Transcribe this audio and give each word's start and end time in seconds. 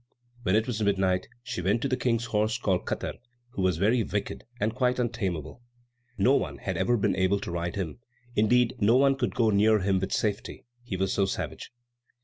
When 0.41 0.55
it 0.55 0.65
was 0.65 0.81
midnight, 0.81 1.27
she 1.43 1.61
went 1.61 1.83
to 1.83 1.87
the 1.87 1.95
King's 1.95 2.25
horse 2.25 2.57
called 2.57 2.87
Katar, 2.87 3.19
who 3.49 3.61
was 3.61 3.77
very 3.77 4.01
wicked, 4.01 4.45
and 4.59 4.73
quite 4.73 4.97
untameable. 4.97 5.61
No 6.17 6.33
one 6.33 6.57
had 6.57 6.75
ever 6.75 6.97
been 6.97 7.15
able 7.15 7.39
to 7.39 7.51
ride 7.51 7.75
him; 7.75 7.99
indeed 8.35 8.73
no 8.79 8.95
one 8.97 9.15
could 9.15 9.35
go 9.35 9.51
near 9.51 9.77
him 9.81 9.99
with 9.99 10.11
safety, 10.11 10.65
he 10.81 10.97
was 10.97 11.13
so 11.13 11.25
savage. 11.27 11.71